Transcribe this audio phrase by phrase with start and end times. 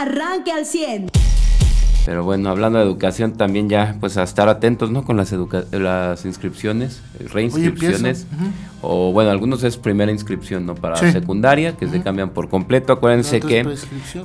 [0.00, 1.10] arranque al 100.
[2.06, 5.04] Pero bueno, hablando de educación, también ya pues a estar atentos, ¿no?
[5.04, 5.34] Con las,
[5.70, 8.26] las inscripciones, reinscripciones.
[8.80, 10.74] O bueno, algunos es primera inscripción, ¿no?
[10.74, 12.94] Para secundaria, que se cambian por completo.
[12.94, 13.76] Acuérdense que,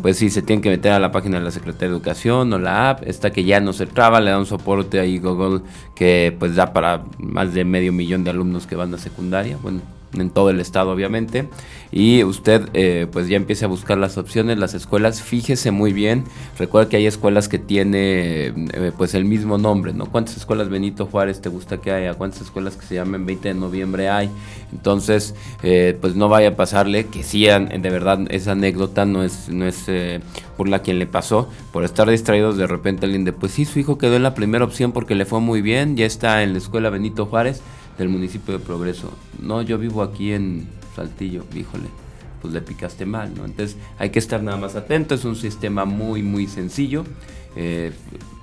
[0.01, 2.59] pues sí, se tienen que meter a la página de la Secretaría de Educación o
[2.59, 3.03] la app.
[3.05, 5.61] Esta que ya no se traba, le da un soporte ahí Google
[5.95, 9.57] que pues da para más de medio millón de alumnos que van a secundaria.
[9.61, 9.81] Bueno,
[10.13, 11.47] en todo el estado obviamente.
[11.91, 15.21] Y usted eh, pues ya empiece a buscar las opciones las escuelas.
[15.21, 16.25] Fíjese muy bien.
[16.57, 21.05] Recuerda que hay escuelas que tiene eh, pues el mismo nombre no cuántas escuelas Benito
[21.05, 24.29] Juárez te gusta que haya cuántas escuelas que se llamen 20 de noviembre hay
[24.71, 29.49] entonces eh, pues no vaya a pasarle que sí de verdad esa anécdota no es
[29.49, 29.85] no es
[30.57, 33.79] por la quien le pasó por estar distraídos de repente alguien de pues sí su
[33.79, 36.59] hijo quedó en la primera opción porque le fue muy bien ya está en la
[36.59, 37.61] escuela Benito Juárez
[37.97, 39.11] del municipio de Progreso.
[39.41, 41.87] No, yo vivo aquí en Saltillo, híjole,
[42.41, 43.45] pues le picaste mal, ¿no?
[43.45, 47.05] Entonces hay que estar nada más atento, es un sistema muy, muy sencillo.
[47.57, 47.93] Eh,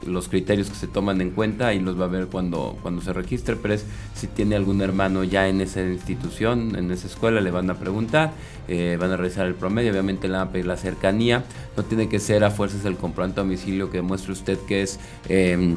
[0.07, 3.13] los criterios que se toman en cuenta y los va a ver cuando, cuando se
[3.13, 7.51] registre, pero es si tiene algún hermano ya en esa institución, en esa escuela, le
[7.51, 8.33] van a preguntar,
[8.69, 11.45] eh, van a revisar el promedio, obviamente le van a pedir la cercanía,
[11.77, 14.99] no tiene que ser a fuerzas el comprobante a domicilio que demuestre usted que es...
[15.29, 15.77] Eh,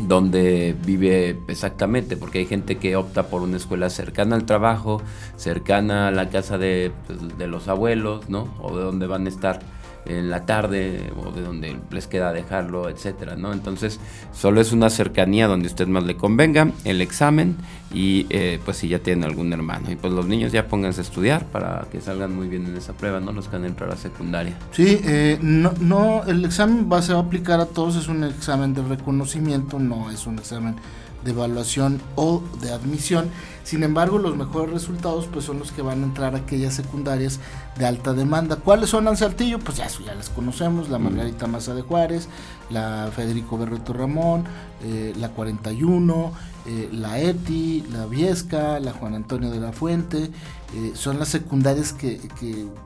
[0.00, 5.02] donde vive exactamente, porque hay gente que opta por una escuela cercana al trabajo,
[5.36, 8.48] cercana a la casa de, pues, de los abuelos, ¿no?
[8.60, 9.60] O de donde van a estar
[10.06, 13.52] en la tarde o de donde les queda dejarlo, etcétera, ¿no?
[13.52, 14.00] Entonces,
[14.32, 17.56] solo es una cercanía donde usted más le convenga, el examen
[17.92, 19.90] y eh, pues si ya tienen algún hermano.
[19.90, 22.92] Y pues los niños ya pónganse a estudiar para que salgan muy bien en esa
[22.92, 23.32] prueba, ¿no?
[23.32, 24.56] Los que van a entrar a secundaria.
[24.72, 28.24] Sí, eh, no, no, el examen va, se va a aplicar a todos, es un
[28.24, 30.76] examen de reconocimiento, no es un examen
[31.24, 33.30] de evaluación o de admisión.
[33.64, 37.40] Sin embargo, los mejores resultados pues son los que van a entrar a aquellas secundarias
[37.78, 38.56] de alta demanda.
[38.56, 39.58] ¿Cuáles son al Saltillo?
[39.58, 42.28] Pues ya, ya las conocemos, la Margarita Maza de Juárez,
[42.68, 44.44] la Federico Berreto Ramón,
[44.82, 46.32] eh, la 41,
[46.66, 50.30] eh, la ETI, la Viesca, la Juan Antonio de la Fuente,
[50.74, 52.20] eh, son las secundarias que,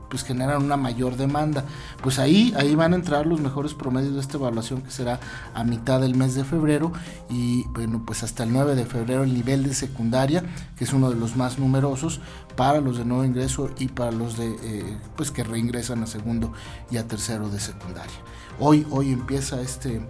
[0.09, 1.63] pues generan una mayor demanda.
[2.03, 5.19] Pues ahí, ahí van a entrar los mejores promedios de esta evaluación que será
[5.53, 6.91] a mitad del mes de febrero
[7.29, 10.43] y bueno, pues hasta el 9 de febrero el nivel de secundaria,
[10.77, 12.21] que es uno de los más numerosos
[12.55, 16.53] para los de nuevo ingreso y para los de eh, pues que reingresan a segundo
[16.91, 18.13] y a tercero de secundaria.
[18.59, 20.01] Hoy, hoy empieza este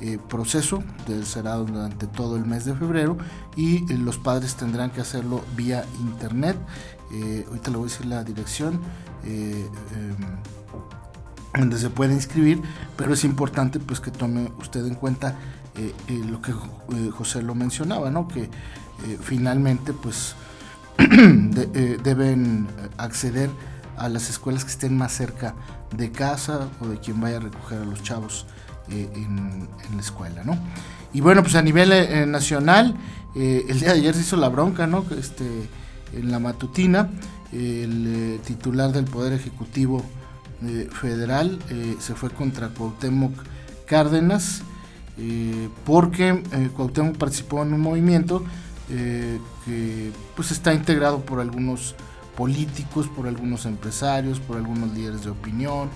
[0.00, 0.84] eh, proceso,
[1.24, 3.18] será durante todo el mes de febrero
[3.56, 6.56] y eh, los padres tendrán que hacerlo vía internet.
[7.12, 8.80] Eh, ahorita le voy a decir la dirección
[9.24, 9.66] em,
[11.52, 12.62] donde se puede inscribir,
[12.96, 15.36] pero es importante pues que tome usted en cuenta
[16.08, 16.52] lo que
[17.10, 18.28] José lo mencionaba, ¿no?
[18.28, 18.50] que
[19.20, 20.34] finalmente pues
[20.98, 23.50] deben acceder
[23.96, 25.54] a las escuelas que estén más cerca
[25.96, 28.46] de casa o de quien vaya a recoger a los chavos
[28.90, 30.58] eh, en, la escuela, ¿no?
[31.12, 32.94] Y bueno, pues a nivel eh, nacional,
[33.34, 35.04] eh, el día de ayer se hizo la bronca, ¿no?
[35.18, 35.44] Este,
[36.12, 37.10] en la matutina,
[37.52, 40.04] el titular del Poder Ejecutivo
[40.90, 41.58] Federal
[41.98, 43.32] se fue contra Cuauhtémoc
[43.86, 44.62] Cárdenas,
[45.84, 46.42] porque
[46.76, 48.44] Cuauhtémoc participó en un movimiento
[48.88, 51.94] que pues está integrado por algunos
[52.36, 55.88] políticos, por algunos empresarios, por algunos líderes de opinión,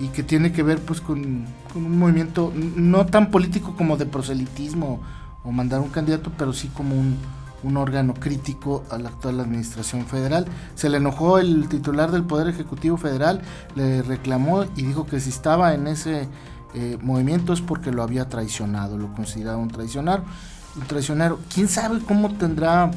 [0.00, 1.44] y que tiene que ver pues con,
[1.74, 5.00] un movimiento no tan político como de proselitismo
[5.44, 7.18] o mandar un candidato, pero sí como un,
[7.76, 10.46] órgano crítico a la actual administración federal.
[10.74, 13.42] Se le enojó el titular del Poder Ejecutivo Federal,
[13.74, 16.26] le reclamó y dijo que si estaba en ese
[16.72, 20.22] eh, movimiento es porque lo había traicionado, lo consideraba un traicionero.
[20.74, 21.38] Un traicionero.
[21.52, 22.90] ¿Quién sabe cómo tendrá,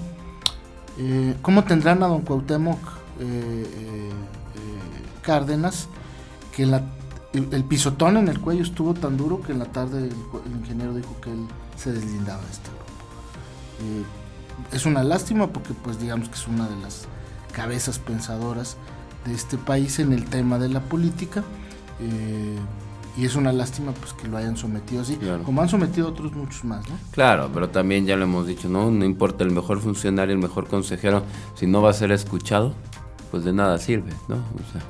[0.98, 2.80] eh, cómo tendrán a don Cuauhtémoc
[3.20, 4.10] eh,
[5.24, 5.90] Cárdenas?
[6.56, 10.94] Que el, pisotón en el cuello estuvo tan duro que en la tarde el, ingeniero
[10.94, 12.84] dijo que él se deslindaba de este grupo.
[13.82, 14.04] Eh,
[14.72, 17.08] es una lástima porque pues digamos que es una de las
[17.52, 18.78] cabezas pensadoras
[19.26, 21.44] de este país en el tema de la política.
[22.00, 22.58] Eh,
[23.16, 26.64] y es una lástima pues que lo hayan sometido así, como han sometido otros muchos
[26.64, 26.96] más, ¿no?
[27.12, 28.90] Claro, pero también ya lo hemos dicho, ¿no?
[28.90, 31.24] No importa el mejor funcionario, el mejor consejero,
[31.54, 32.74] si no va a ser escuchado,
[33.30, 34.38] pues de nada sirve, ¿no?
[34.38, 34.82] O sea,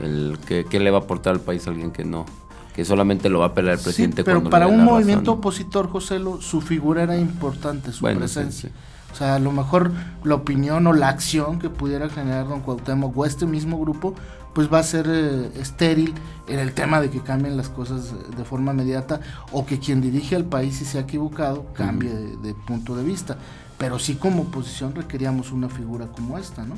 [0.00, 2.26] el que, le va a aportar al país a alguien que no,
[2.74, 4.22] que solamente lo va a pelear el presidente.
[4.22, 8.70] Sí, pero para un movimiento opositor, José, su figura era importante, su presencia.
[9.12, 9.92] O sea, a lo mejor
[10.22, 14.14] la opinión o la acción que pudiera generar don Cuauhtémoc o este mismo grupo,
[14.54, 16.14] pues va a ser eh, estéril
[16.48, 19.20] en el tema de que cambien las cosas de forma inmediata
[19.52, 23.38] o que quien dirige al país si se ha equivocado cambie de, punto de vista.
[23.78, 26.76] Pero sí como oposición requeríamos una figura como esta, ¿no?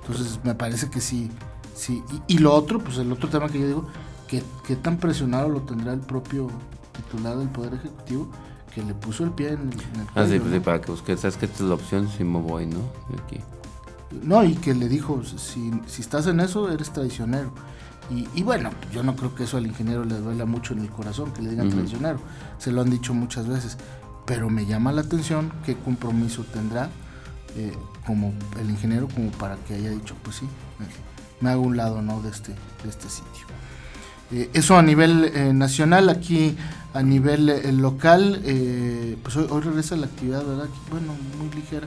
[0.00, 1.30] Entonces me parece que sí,
[1.80, 3.86] Sí, y, lo otro, pues el otro tema que yo digo,
[4.28, 6.48] que, que tan presionado lo tendrá el propio
[6.92, 8.28] titular del Poder Ejecutivo
[8.74, 11.38] que le puso el pie en el, en Ah, sí, pues para que busques, sabes
[11.38, 12.80] que esta es la opción, si me voy, ¿no?
[13.24, 13.40] aquí.
[14.10, 17.50] No, y que le dijo, si, si estás en eso, eres traicionero.
[18.10, 20.90] Y, y, bueno, yo no creo que eso al ingeniero le duela mucho en el
[20.90, 22.18] corazón, que le digan traicionero.
[22.58, 23.78] Se lo han dicho muchas veces.
[24.26, 26.90] Pero me llama la atención qué compromiso tendrá
[27.56, 27.72] eh,
[28.06, 30.46] como el ingeniero como para que haya dicho, pues sí,
[31.40, 32.20] me hago un lado ¿no?
[32.22, 33.46] de, este, de este sitio.
[34.32, 36.56] Eh, eso a nivel eh, nacional, aquí
[36.92, 40.66] a nivel eh, local, eh, pues hoy, hoy, regresa la actividad, ¿verdad?
[40.90, 41.86] Bueno, muy ligera,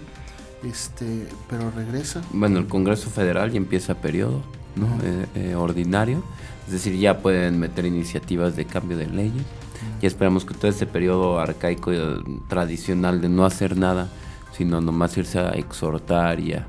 [0.64, 2.22] este, pero regresa.
[2.32, 4.42] Bueno, el Congreso Federal ya empieza periodo
[4.76, 4.88] ¿no?
[5.36, 6.24] Eh, ordinario,
[6.66, 9.44] es decir, ya pueden meter iniciativas de cambio de leyes.
[10.02, 12.00] Y esperamos que todo este periodo arcaico y
[12.48, 14.08] tradicional de no hacer nada,
[14.56, 16.68] sino nomás irse a exhortar y a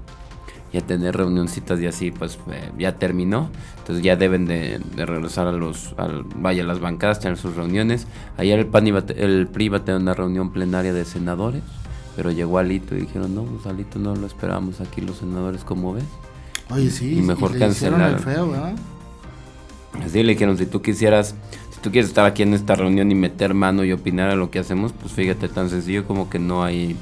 [0.75, 3.49] y a tener reunioncitas y así, pues eh, ya terminó.
[3.79, 8.09] Entonces ya deben de, regresar a los, al, vaya, a las bancadas, tener sus reuniones.
[8.39, 11.63] Ayer el, PAN iba, el PRI iba a tener una reunión plenaria de senadores,
[12.17, 15.93] pero llegó Alito y dijeron, no, pues Alito no lo esperamos aquí los senadores, como
[15.95, 16.03] ves?
[16.71, 18.21] Oye, sí, y mejor cancelar.
[20.05, 21.37] Así le dijeron, si tú quisieras,
[21.71, 24.51] si tú quieres estar aquí en esta reunión y meter mano y opinar a lo
[24.51, 26.97] que hacemos, pues fíjate, tan sencillo como que no hay,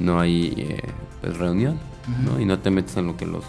[0.00, 0.82] no hay eh,
[1.22, 1.78] pues, reunión.
[2.24, 2.40] ¿No?
[2.40, 3.44] Y no te metes en lo que los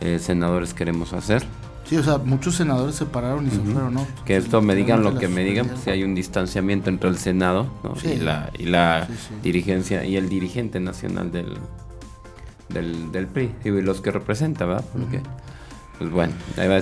[0.00, 1.44] eh, senadores queremos hacer.
[1.88, 4.06] Sí, o sea, muchos senadores se pararon y se fueron, ¿no?
[4.24, 7.16] Que esto me digan lo que me digan, pues si hay un distanciamiento entre el
[7.16, 7.68] Senado
[8.02, 9.06] y la, y la
[9.42, 11.56] dirigencia y el dirigente nacional del,
[12.70, 14.84] del, del PRI y los que representa, ¿verdad?
[14.92, 15.20] Porque,
[15.98, 16.32] pues bueno.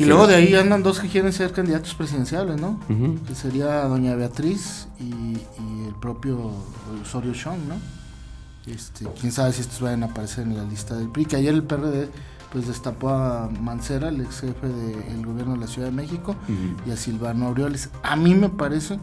[0.01, 2.81] y luego de ahí andan dos que quieren ser candidatos presidenciales, ¿no?
[3.29, 6.51] Que sería doña Beatriz y, y el propio
[7.03, 7.75] Osorio Chong, ¿no?
[8.67, 11.53] Este, quién sabe si estos vayan a aparecer en la lista del PRI, que ayer
[11.53, 12.09] el PRD
[12.51, 16.37] pues destapó a Mancera, el ex jefe del gobierno de la Ciudad de México,
[16.87, 17.91] y a Silvano Aureoles.
[18.03, 18.99] A mí me parece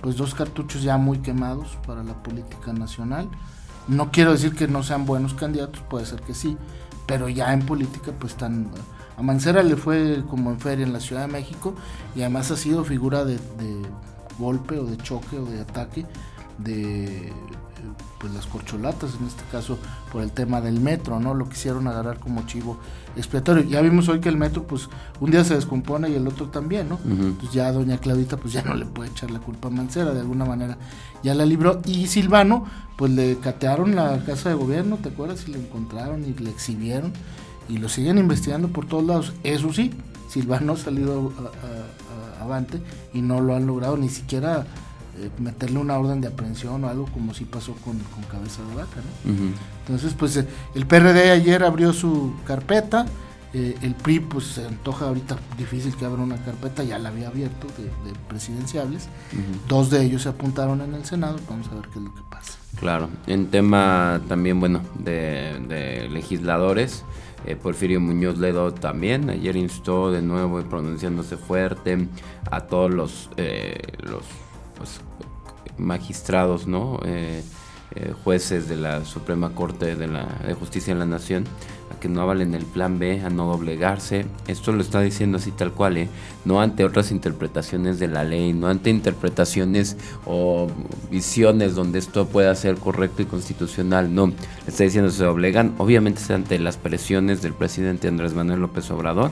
[0.00, 3.28] pues dos cartuchos ya muy quemados para la política nacional.
[3.86, 6.56] No quiero decir que no sean buenos candidatos, puede ser que sí,
[7.06, 8.70] pero ya en política pues están...
[9.16, 11.74] A Mancera le fue como en feria en la Ciudad de México
[12.14, 13.82] y además ha sido figura de, de
[14.38, 16.04] golpe o de choque o de ataque
[16.58, 17.32] de
[18.18, 19.78] pues las corcholatas, en este caso
[20.12, 21.34] por el tema del metro, ¿no?
[21.34, 22.78] Lo quisieron agarrar como chivo
[23.16, 23.64] expiatorio.
[23.64, 24.88] Ya vimos hoy que el metro, pues,
[25.20, 26.98] un día se descompone y el otro también, ¿no?
[27.04, 30.20] Entonces ya doña Claudita, pues ya no le puede echar la culpa a Mancera, de
[30.20, 30.78] alguna manera
[31.22, 31.80] ya la libró.
[31.84, 32.66] Y Silvano,
[32.96, 35.46] pues le catearon la casa de gobierno, ¿te acuerdas?
[35.46, 37.12] Y le encontraron y le exhibieron
[37.68, 39.32] y lo siguen investigando por todos lados.
[39.44, 39.92] Eso sí,
[40.28, 41.32] Silvano ha salido
[42.40, 42.80] avante
[43.12, 44.66] y no lo han logrado ni siquiera
[45.20, 47.98] eh, meterle una orden de aprehensión o algo como si pasó con,
[48.30, 49.00] cabeza de vaca.
[49.80, 53.06] Entonces, pues eh, el PRD ayer abrió su carpeta.
[53.52, 57.28] Eh, el PRI, pues se antoja ahorita difícil que abra una carpeta, ya la había
[57.28, 57.90] abierto de,
[58.28, 59.08] presidenciables.
[59.66, 62.20] Dos de ellos se apuntaron en el Senado, vamos a ver qué es lo que
[62.30, 62.58] pasa.
[62.78, 67.04] Claro, en tema también, bueno, de, legisladores,
[67.62, 72.06] Porfirio Muñoz Ledo también ayer instó de nuevo, pronunciándose fuerte,
[72.50, 73.30] a todos los,
[74.02, 74.24] los
[74.78, 75.00] pues,
[75.76, 77.00] magistrados, ¿no?
[77.04, 77.42] Eh,
[77.94, 81.44] eh, jueces de la Suprema Corte de, la, de Justicia de la Nación
[81.90, 84.26] a que no avalen el plan B, a no doblegarse.
[84.46, 86.08] Esto lo está diciendo así tal cual, ¿eh?
[86.44, 90.68] no ante otras interpretaciones de la ley, no ante interpretaciones o
[91.10, 94.14] visiones donde esto pueda ser correcto y constitucional.
[94.14, 94.32] No,
[94.66, 99.30] está diciendo se doblegan, obviamente ante las presiones del presidente Andrés Manuel López Obrador.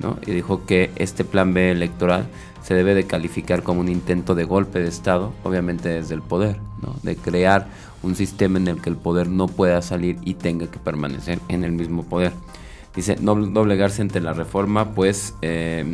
[0.00, 0.18] ¿No?
[0.26, 2.28] Y dijo que este plan B electoral
[2.62, 6.58] se debe de calificar como un intento de golpe de Estado, obviamente desde el poder,
[6.82, 6.94] ¿no?
[7.02, 7.68] de crear
[8.02, 11.64] un sistema en el que el poder no pueda salir y tenga que permanecer en
[11.64, 12.32] el mismo poder.
[12.98, 15.84] Dice, no doblegarse ante la reforma, pues eh,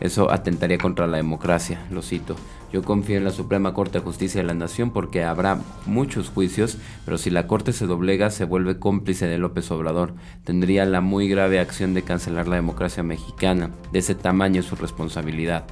[0.00, 2.36] eso atentaría contra la democracia, lo cito.
[2.72, 6.78] Yo confío en la Suprema Corte de Justicia de la Nación porque habrá muchos juicios,
[7.04, 10.14] pero si la Corte se doblega se vuelve cómplice de López Obrador.
[10.44, 13.68] Tendría la muy grave acción de cancelar la democracia mexicana.
[13.92, 15.66] De ese tamaño es su responsabilidad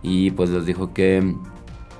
[0.00, 1.34] y pues les dijo que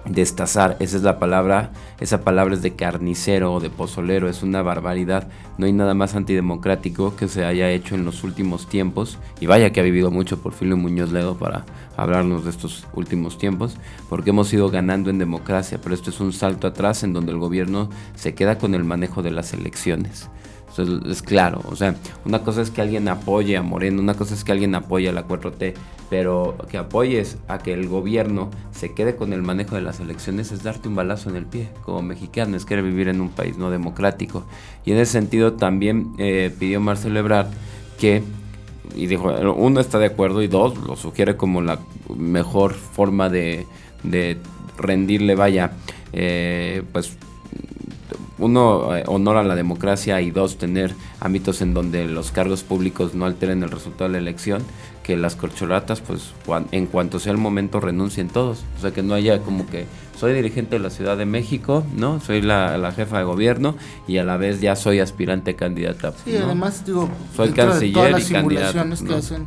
[0.05, 4.63] destazar, esa es la palabra, esa palabra es de carnicero o de pozolero, es una
[4.63, 5.29] barbaridad,
[5.59, 9.71] no hay nada más antidemocrático que se haya hecho en los últimos tiempos, y vaya
[9.71, 11.65] que ha vivido mucho Porfirio Muñoz Ledo para
[11.97, 13.77] hablarnos de estos últimos tiempos,
[14.09, 17.39] porque hemos ido ganando en democracia, pero esto es un salto atrás en donde el
[17.39, 20.29] gobierno se queda con el manejo de las elecciones
[20.79, 24.45] es claro, o sea, una cosa es que alguien apoye a Moreno, una cosa es
[24.45, 25.75] que alguien apoye a la 4T,
[26.09, 30.53] pero que apoyes a que el gobierno se quede con el manejo de las elecciones
[30.53, 33.57] es darte un balazo en el pie como mexicano, es querer vivir en un país
[33.57, 34.45] no democrático.
[34.85, 37.49] Y en ese sentido también eh, pidió Marcelo Ebrard
[37.99, 38.23] que
[38.95, 41.79] y dijo, uno está de acuerdo y dos, lo sugiere como la
[42.15, 43.67] mejor forma de,
[44.03, 44.37] de
[44.77, 45.73] rendirle, vaya,
[46.13, 47.17] eh, pues
[48.43, 53.25] uno, eh, honora la democracia y dos, tener ámbitos en donde los cargos públicos no
[53.25, 54.63] alteren el resultado de la elección,
[55.03, 56.33] que las corcholatas, pues
[56.71, 58.65] en cuanto sea el momento, renuncien todos.
[58.79, 62.21] O sea, que no haya como que soy dirigente de la Ciudad de México, ¿no?
[62.21, 66.13] Soy la, jefa de gobierno y a la vez ya soy aspirante candidata.
[66.25, 69.47] Sí, además, digo, soy canciller todas las simulaciones que hacen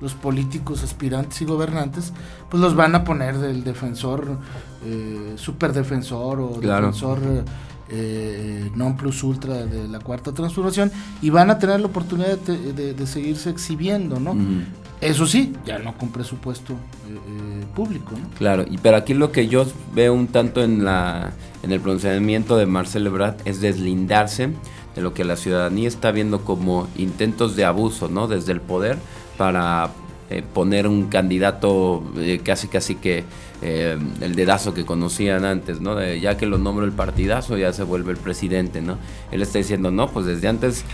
[0.00, 2.12] los políticos aspirantes y gobernantes,
[2.50, 4.38] pues los van a poner del defensor,
[4.84, 7.42] eh, superdefensor o defensor eh,
[8.74, 13.50] non plus ultra de la cuarta transformación y van a tener la oportunidad de, seguirse
[13.50, 14.34] exhibiendo, ¿no?
[15.00, 16.76] Eso sí, ya no con presupuesto eh,
[17.12, 18.26] eh, público, ¿no?
[18.38, 22.56] Claro, y pero aquí lo que yo veo un tanto en la en el pronunciamiento
[22.56, 24.50] de Marcel Ebrard es deslindarse
[24.94, 28.28] de lo que la ciudadanía está viendo como intentos de abuso, ¿no?
[28.28, 28.96] Desde el poder
[29.36, 29.90] para
[30.30, 33.24] eh, poner un candidato eh, casi casi que
[33.60, 36.02] eh, el dedazo que conocían antes, ¿no?
[36.14, 38.96] ya que lo nombro el partidazo ya se vuelve el presidente, ¿no?
[39.32, 40.84] Él está diciendo, no, pues desde antes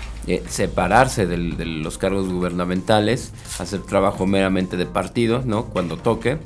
[0.48, 5.66] separarse de los cargos gubernamentales, hacer trabajo meramente de partido, ¿no?
[5.66, 6.38] Cuando toque.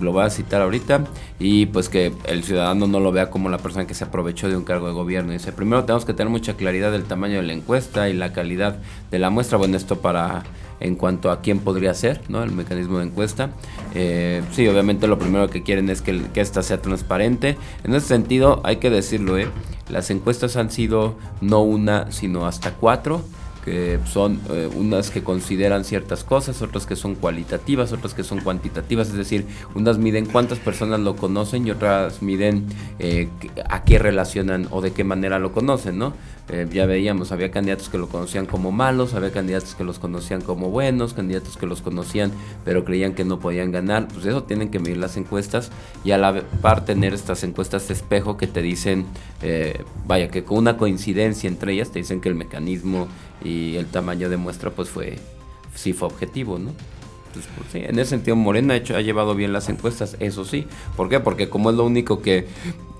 [0.00, 1.04] lo voy a citar ahorita
[1.38, 4.56] y pues que el ciudadano no lo vea como la persona que se aprovechó de
[4.56, 5.32] un cargo de gobierno.
[5.32, 8.76] Dice, primero tenemos que tener mucha claridad del tamaño de la encuesta y la calidad
[9.10, 9.58] de la muestra.
[9.58, 10.44] Bueno, esto para
[10.82, 12.42] en cuanto a quién podría ser, ¿no?
[12.42, 13.50] El mecanismo de encuesta.
[13.94, 17.56] Eh, sí, obviamente lo primero que quieren es que, que esta sea transparente.
[17.84, 19.48] En ese sentido, hay que decirlo, ¿eh?
[19.88, 23.22] Las encuestas han sido no una, sino hasta cuatro
[23.64, 28.40] que son eh, unas que consideran ciertas cosas, otras que son cualitativas, otras que son
[28.40, 32.66] cuantitativas, es decir, unas miden cuántas personas lo conocen y otras miden
[32.98, 33.28] eh,
[33.68, 36.12] a qué relacionan o de qué manera lo conocen, ¿no?
[36.48, 40.40] Eh, ya veíamos, había candidatos que lo conocían como malos, había candidatos que los conocían
[40.40, 42.32] como buenos, candidatos que los conocían
[42.64, 45.70] pero creían que no podían ganar, pues eso tienen que medir las encuestas
[46.04, 49.06] y a la par tener estas encuestas de espejo que te dicen,
[50.04, 53.06] vaya, que con una coincidencia entre ellas te dicen que el mecanismo
[53.44, 55.18] y el tamaño de muestra pues fue
[55.74, 56.72] sí fue objetivo, ¿no?
[57.32, 60.66] Pues, sí, en ese sentido Morena ha, hecho, ha llevado bien las encuestas, eso sí.
[60.96, 61.20] ¿Por qué?
[61.20, 62.46] Porque como es lo único que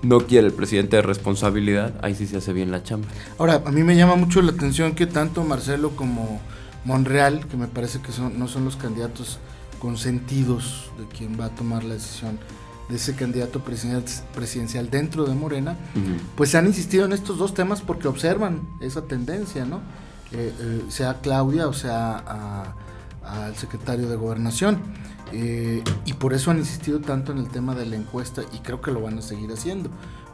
[0.01, 3.07] no quiere el presidente de responsabilidad, ahí sí se hace bien la chamba.
[3.37, 6.41] Ahora, a mí me llama mucho la atención que tanto Marcelo como
[6.83, 9.39] Monreal, que me parece que son, no son los candidatos
[9.79, 12.39] consentidos de quien va a tomar la decisión
[12.89, 15.77] de ese candidato presidencial dentro de Morena,
[16.35, 19.81] pues han insistido en estos dos temas porque observan esa tendencia, ¿no?
[20.33, 22.73] Eh, eh, sea Claudia o sea
[23.23, 24.79] al secretario de gobernación.
[25.31, 28.81] Eh, y por eso han insistido tanto en el tema de la encuesta y creo
[28.81, 29.89] que lo van a seguir haciendo,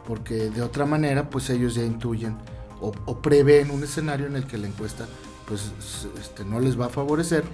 [0.06, 2.36] porque de otra manera pues ellos ya intuyen
[2.82, 5.06] o, prevén un escenario en el que la encuesta
[5.46, 5.72] pues
[6.18, 7.44] este, no les va a favorecer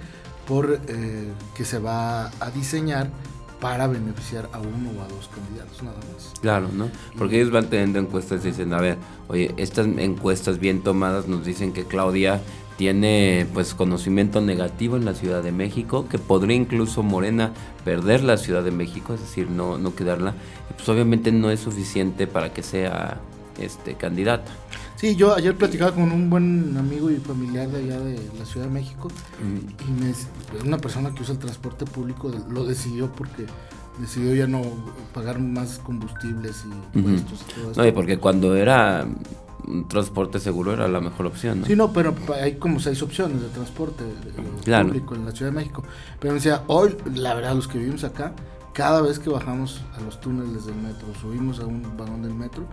[0.45, 3.09] por que se va a diseñar
[3.59, 6.33] para beneficiar a uno o a dos candidatos nada más.
[6.41, 6.89] Claro, ¿no?
[7.17, 8.97] Porque ellos van teniendo encuestas y dicen, a ver,
[9.27, 12.41] oye, estas encuestas bien tomadas nos dicen que Claudia
[12.77, 17.51] tiene pues conocimiento negativo en la Ciudad de México, que podría incluso Morena
[17.83, 20.35] perder la Ciudad de México, es decir, no, no quedarla,
[20.75, 23.19] pues obviamente no es suficiente para que sea
[23.59, 24.51] este candidata.
[24.95, 28.65] Sí, yo ayer platicaba con un buen amigo y familiar de allá de la Ciudad
[28.67, 29.09] de México
[29.87, 30.13] y me,
[30.65, 33.45] una persona que usa el transporte público lo decidió porque
[33.99, 34.61] decidió ya no
[35.13, 37.45] pagar más combustibles y impuestos.
[37.75, 39.07] No, y porque cuando era
[39.67, 41.61] un transporte seguro era la mejor opción.
[41.61, 41.67] ¿no?
[41.67, 45.57] Sí, no, pero hay como seis opciones de transporte eh, público en la Ciudad de
[45.57, 45.83] México.
[46.19, 48.33] Pero me decía, hoy, la verdad, los que vivimos acá,
[48.73, 52.65] cada vez que bajamos a los túneles del metro, subimos a un vagón del metro,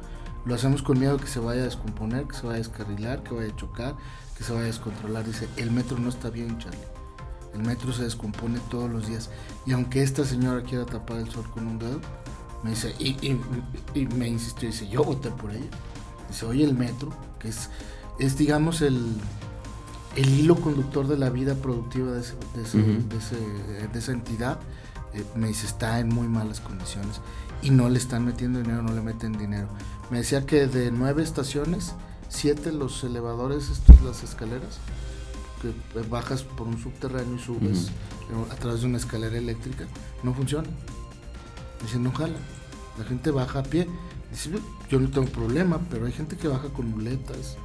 [0.44, 3.34] lo hacemos con miedo que se vaya a descomponer, que se vaya a descarrilar, que
[3.34, 3.96] vaya a chocar,
[4.36, 5.24] que se vaya a descontrolar.
[5.24, 6.78] Dice, el metro no está bien, Charlie.
[7.54, 9.30] El metro se descompone todos los días.
[9.64, 12.00] Y aunque esta señora quiera tapar el sol con un dedo,
[12.62, 13.38] me dice, y,
[14.16, 15.70] me insistió, dice, yo voté por ella.
[16.28, 17.70] Dice, oye, el metro, que es,
[18.18, 19.14] es digamos, el,
[20.16, 24.58] el hilo conductor de la vida productiva de, de, esa entidad,
[25.14, 27.20] eh, me dice, está en muy malas condiciones
[27.64, 29.68] y no le están metiendo dinero, no le meten dinero.
[30.10, 31.94] Me decía que de nueve estaciones,
[32.28, 34.78] siete los elevadores, estos, las escaleras,
[35.62, 35.72] que
[36.08, 37.90] bajas por un subterráneo y subes
[38.50, 39.86] a través de una escalera eléctrica,
[40.22, 40.70] no funcionan.
[41.82, 42.38] Dice, no jala.
[42.98, 43.88] La gente baja a pie.
[44.30, 44.50] Dice,
[44.90, 47.56] yo no tengo problema, pero hay gente que baja con muletas,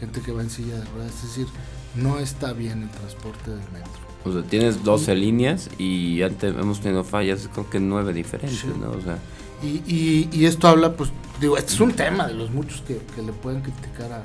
[0.00, 1.14] gente que va en silla de ruedas.
[1.16, 1.46] Es decir,
[1.94, 4.04] no está bien el transporte del metro.
[4.24, 8.90] O sea, tienes 12 líneas y antes hemos tenido fallas, creo que nueve diferentes, ¿no?
[8.92, 9.18] O sea,
[9.62, 13.32] y, y, esto habla, pues, digo, este es un tema de los muchos que, le
[13.32, 14.22] pueden criticar a,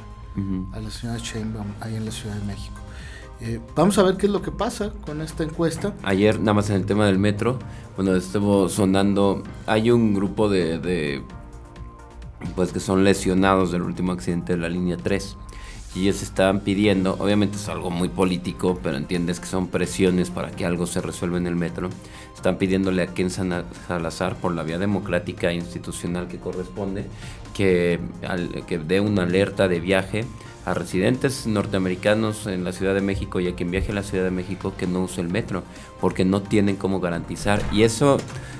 [0.75, 2.79] a la señora Sheinbaum ahí en la Ciudad de México.
[3.41, 5.93] Eh, vamos a ver qué es lo que pasa con esta encuesta.
[6.03, 7.57] Ayer, nada más en el tema del metro,
[7.95, 11.23] bueno, estuvo sonando, hay un grupo de,
[12.55, 15.37] pues que son lesionados del último accidente de la línea 3
[15.95, 20.51] y ellos estaban pidiendo, obviamente es algo muy político, pero entiendes que son presiones para
[20.51, 21.89] que algo se resuelva en el metro.
[22.35, 27.05] Están pidiéndole a Ken Salazar, por la vía democrática e institucional que corresponde,
[27.55, 27.99] que,
[28.67, 30.25] que dé una alerta de viaje
[30.65, 34.23] a residentes norteamericanos en la Ciudad de México y a quien viaje a la Ciudad
[34.23, 35.63] de México que no use el metro,
[35.99, 37.61] porque no tienen cómo garantizar.
[37.71, 38.17] Y eso,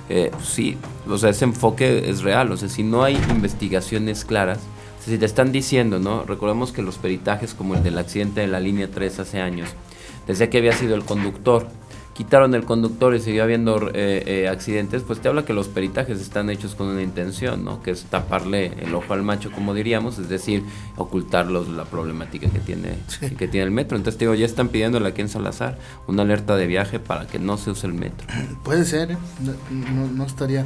[0.10, 2.52] eh, sí, o sea, ese enfoque es real.
[2.52, 4.60] O sea, si no hay investigaciones claras,
[5.06, 6.24] si te están diciendo, ¿no?
[6.24, 9.70] Recordemos que los peritajes como el del accidente de la línea 3 hace años,
[10.28, 11.68] decía que había sido el conductor
[12.20, 16.20] quitaron el conductor y siguió habiendo eh, eh, accidentes, pues te habla que los peritajes
[16.20, 17.82] están hechos con una intención, ¿no?
[17.82, 20.66] Que es taparle el ojo al macho, como diríamos, es decir,
[20.98, 22.98] ocultarlos la problemática que tiene,
[23.38, 23.96] que tiene el metro.
[23.96, 25.78] Entonces te digo, ya están pidiéndole aquí en Salazar
[26.08, 28.28] una alerta de viaje para que no se use el metro.
[28.66, 29.18] Puede ser, ¿eh?
[30.14, 30.66] no, estaría